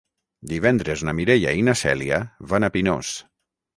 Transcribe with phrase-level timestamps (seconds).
[0.53, 2.21] Divendres na Mireia i na Cèlia
[2.55, 3.13] van a Pinós.